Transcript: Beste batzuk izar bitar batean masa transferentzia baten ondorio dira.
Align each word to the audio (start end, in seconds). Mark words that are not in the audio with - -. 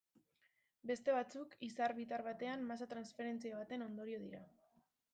Beste 0.91 1.15
batzuk 1.17 1.53
izar 1.69 1.95
bitar 1.99 2.25
batean 2.31 2.67
masa 2.73 2.91
transferentzia 2.97 3.63
baten 3.63 3.89
ondorio 3.91 4.27
dira. 4.29 4.47